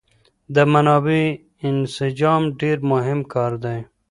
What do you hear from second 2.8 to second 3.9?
مهم کار دی.